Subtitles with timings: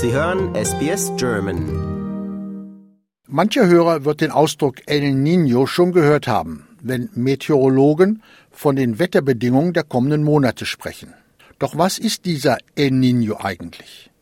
[0.00, 1.64] Sie hören SBS German.
[3.26, 8.22] Mancher Hörer wird den Ausdruck El Niño schon gehört haben, wenn Meteorologen
[8.52, 11.14] von den Wetterbedingungen der kommenden Monate sprechen.
[11.58, 14.12] Doch was ist dieser El Niño eigentlich?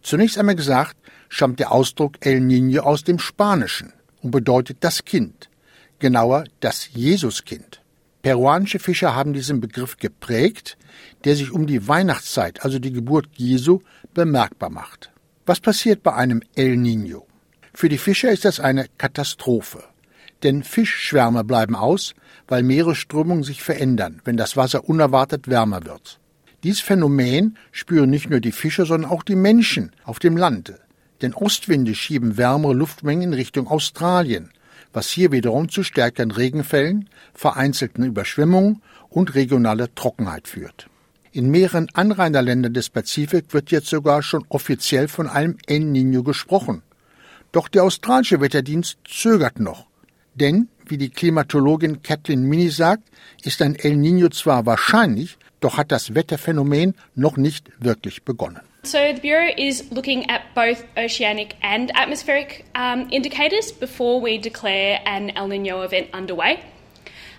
[0.00, 0.96] Zunächst einmal gesagt,
[1.28, 3.92] stammt der Ausdruck El Niño aus dem Spanischen
[4.22, 5.50] und bedeutet das Kind,
[5.98, 7.82] genauer das Jesuskind.
[8.22, 10.78] Peruanische Fischer haben diesen Begriff geprägt,
[11.24, 13.80] der sich um die Weihnachtszeit, also die Geburt Jesu,
[14.14, 15.10] bemerkbar macht.
[15.48, 17.22] Was passiert bei einem El Niño?
[17.72, 19.82] Für die Fischer ist das eine Katastrophe.
[20.42, 22.14] Denn Fischschwärme bleiben aus,
[22.46, 26.20] weil Meeresströmungen sich verändern, wenn das Wasser unerwartet wärmer wird.
[26.64, 30.80] Dies Phänomen spüren nicht nur die Fischer, sondern auch die Menschen auf dem Lande.
[31.22, 34.50] Denn Ostwinde schieben wärmere Luftmengen in Richtung Australien,
[34.92, 40.90] was hier wiederum zu stärkeren Regenfällen, vereinzelten Überschwemmungen und regionaler Trockenheit führt.
[41.38, 46.82] In mehreren Anrainerländern des Pazifik wird jetzt sogar schon offiziell von einem El Niño gesprochen.
[47.52, 49.86] Doch der australische Wetterdienst zögert noch.
[50.34, 53.04] Denn, wie die Klimatologin Kathleen Mini sagt,
[53.44, 58.58] ist ein El Niño zwar wahrscheinlich, doch hat das Wetterphänomen noch nicht wirklich begonnen.
[58.82, 64.98] So the Bureau is looking at both oceanic and atmospheric um, indicators before we declare
[65.06, 66.58] an El Nino event underway.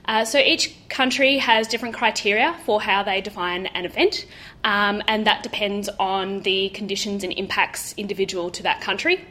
[0.05, 4.25] Uh, so each country has different criteria for how they define an event,
[4.63, 9.23] um, and that depends on the conditions and impacts individual to that country.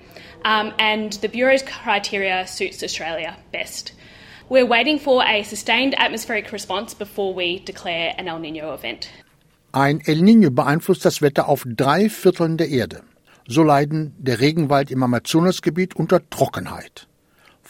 [0.44, 3.92] Um, and the Bureau's criteria suits Australia best.
[4.48, 9.10] We're waiting for a sustained atmospheric response before we declare an El Nino event.
[9.72, 13.02] Ein El Nino beeinflusst das Wetter auf drei Vierteln der Erde.
[13.46, 17.08] So leiden der Regenwald im Amazonasgebiet unter Trockenheit.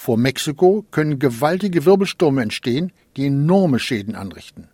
[0.00, 4.68] Vor Mexiko können gewaltige Wirbelstürme entstehen, die enorme Schäden anrichten.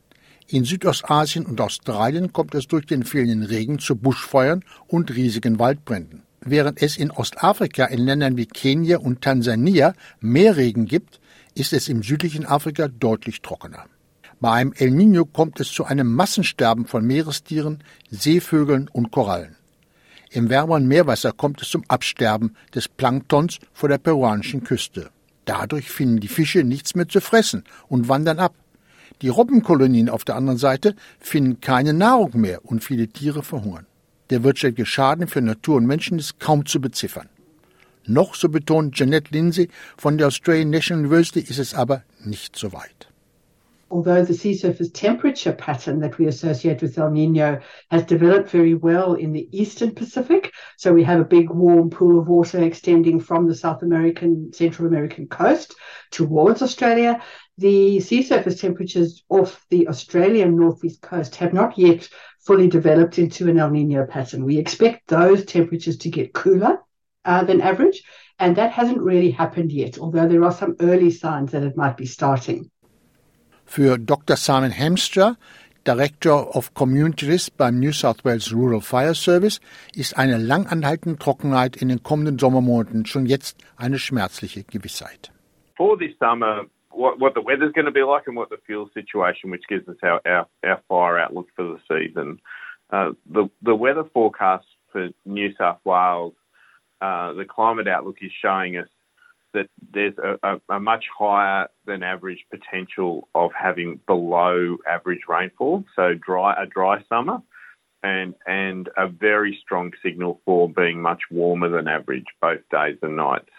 [0.49, 6.25] In Südostasien und Australien kommt es durch den fehlenden Regen zu Buschfeuern und riesigen Waldbränden.
[6.43, 11.21] Während es in Ostafrika in Ländern wie Kenia und Tansania mehr Regen gibt,
[11.55, 13.87] ist es im südlichen Afrika deutlich trockener.
[14.41, 19.57] Bei einem El Niño kommt es zu einem Massensterben von Meerestieren, Seevögeln und Korallen.
[20.31, 25.14] Im wärmeren Meerwasser kommt es zum Absterben des Planktons vor der peruanischen Küste.
[25.45, 28.55] Dadurch finden die Fische nichts mehr zu fressen und wandern ab.
[29.23, 33.87] Die Robbenkolonien auf der anderen Seite finden keine Nahrung mehr und viele Tiere verhungern.
[34.31, 37.29] Der wirtschaftliche Schaden für Natur und Menschen ist kaum zu beziffern.
[38.07, 42.73] Noch, so betont Jeanette Lindsay von der Australian National University, ist es aber nicht so
[42.73, 43.09] weit.
[43.95, 47.61] Although the sea surface temperature pattern that we associate with El Nino
[47.93, 50.53] has developed very well in the eastern Pacific.
[50.77, 54.89] So we have a big warm pool of water extending from the South American, Central
[54.89, 55.77] American coast
[56.11, 57.23] towards Australia.
[57.59, 62.09] The sea surface temperatures off the Australian northeast coast have not yet
[62.45, 64.45] fully developed into an El Nino pattern.
[64.45, 66.81] We expect those temperatures to get cooler
[67.25, 68.03] uh, than average,
[68.41, 71.97] and that hasn't really happened yet, although there are some early signs that it might
[71.97, 72.73] be starting.
[73.67, 74.37] Für Dr.
[74.37, 75.37] Simon Hamster,
[75.85, 79.61] Director of Community Risk beim New South Wales Rural Fire Service,
[79.95, 85.31] ist eine langanhaltende Trockenheit in den kommenden Sommermonaten schon jetzt eine schmerzliche Gewissheit.
[85.77, 88.89] For this summer, what, what the weather's going to be like and what the fuel
[88.95, 92.41] situation, which gives us our, our, our fire outlook for the season.
[92.91, 96.35] Uh, the, the weather forecast for New South Wales,
[97.01, 98.89] uh, the climate outlook is showing us
[99.55, 105.85] that there's a, a, a, much higher than average potential of having below average rainfall,
[105.97, 107.39] so dry a dry summer,
[108.03, 113.17] and and a very strong signal for being much warmer than average both days and
[113.17, 113.51] nights.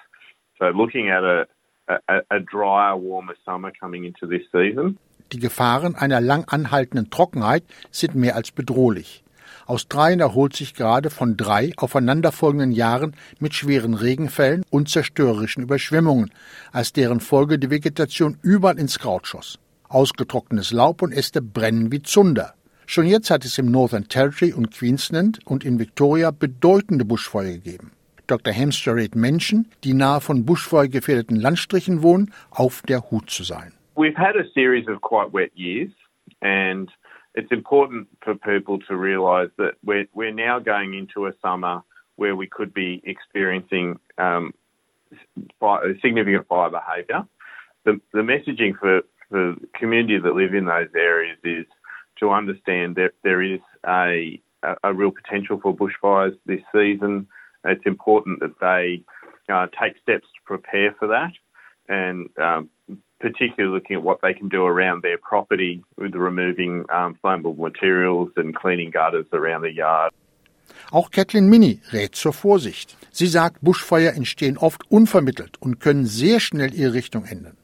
[0.59, 1.47] So looking at a
[1.87, 4.97] a, a drier, warmer summer coming into this season.
[5.31, 9.24] Die Gefahren einer lang anhaltenden Trockenheit sind mehr als bedrohlich.
[9.65, 16.31] Australien erholt sich gerade von drei aufeinanderfolgenden Jahren mit schweren Regenfällen und zerstörerischen Überschwemmungen,
[16.71, 19.59] als deren Folge die Vegetation überall ins Kraut schoss.
[19.89, 22.53] Ausgetrocknetes Laub und Äste brennen wie Zunder.
[22.85, 27.91] Schon jetzt hat es im Northern Territory und Queensland und in Victoria bedeutende Buschfeuer gegeben.
[28.27, 28.53] Dr.
[28.53, 33.71] Hamster rät Menschen, die nahe von Buschfeuer gefährdeten Landstrichen wohnen, auf der Hut zu sein.
[33.95, 35.91] We've had a series of quite wet years
[36.41, 36.91] and
[37.35, 41.81] it's important for people to realise that we're, we're now going into a summer
[42.15, 44.53] where we could be experiencing um,
[46.01, 47.27] significant fire behaviour.
[47.83, 51.65] The, the messaging for, for the community that live in those areas is
[52.19, 54.41] to understand that there is a,
[54.83, 57.27] a, real potential for bushfires this season.
[57.65, 59.03] It's important that they
[59.53, 61.33] uh, take steps to prepare for that
[61.87, 62.69] and um,
[63.25, 68.29] particularly looking at what they can do around their property with removing um, flammable materials
[68.37, 70.11] and cleaning gutters around the yard.
[70.91, 72.97] Auch Kathleen Minnie rät zur Vorsicht.
[73.11, 77.57] Sie sagt, Buschfeuer entstehen oft unvermittelt und können sehr schnell ihre Richtung ändern.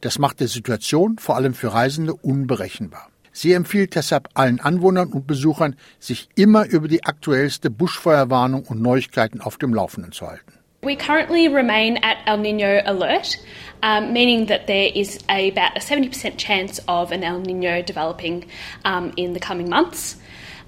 [0.00, 3.08] Das macht die Situation vor allem für Reisende unberechenbar.
[3.32, 9.40] Sie empfiehlt deshalb allen Anwohnern und Besuchern, sich immer über die aktuellste Buschfeuerwarnung und Neuigkeiten
[9.40, 10.57] auf dem Laufenden zu halten.
[10.80, 13.36] We currently remain at El Nino alert,
[13.82, 18.44] um, meaning that there is a, about a 70% chance of an El Nino developing
[18.84, 20.14] um, in the coming months.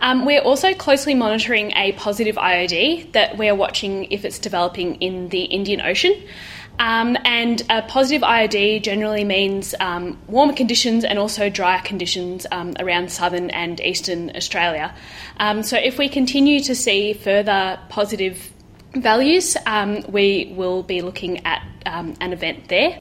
[0.00, 5.28] Um, we're also closely monitoring a positive IOD that we're watching if it's developing in
[5.28, 6.20] the Indian Ocean.
[6.80, 12.74] Um, and a positive IOD generally means um, warmer conditions and also drier conditions um,
[12.80, 14.92] around southern and eastern Australia.
[15.62, 18.50] So, if we continue to see further positive
[18.94, 23.00] values, um, we will be looking at um, an event there.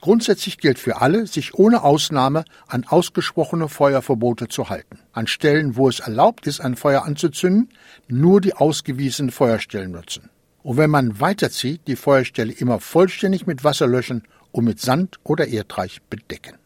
[0.00, 4.98] Grundsätzlich gilt für alle, sich ohne Ausnahme an ausgesprochene Feuerverbote zu halten.
[5.12, 7.68] An Stellen, wo es erlaubt ist, ein Feuer anzuzünden,
[8.08, 10.28] nur die ausgewiesenen Feuerstellen nutzen.
[10.64, 15.46] Und wenn man weiterzieht, die Feuerstelle immer vollständig mit Wasser löschen und mit Sand oder
[15.46, 16.58] Erdreich bedecken.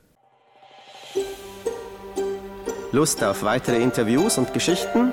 [2.93, 5.13] Lust auf weitere Interviews und Geschichten?